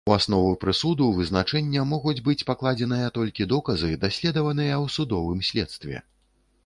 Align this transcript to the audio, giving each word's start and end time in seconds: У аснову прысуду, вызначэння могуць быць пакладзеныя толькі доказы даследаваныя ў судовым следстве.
У 0.09 0.11
аснову 0.13 0.53
прысуду, 0.61 1.09
вызначэння 1.17 1.83
могуць 1.91 2.23
быць 2.29 2.43
пакладзеныя 2.51 3.11
толькі 3.17 3.47
доказы 3.55 3.91
даследаваныя 4.07 4.73
ў 4.83 4.85
судовым 4.99 5.39
следстве. 5.53 5.95